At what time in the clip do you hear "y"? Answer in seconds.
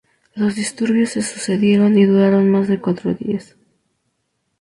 1.95-2.05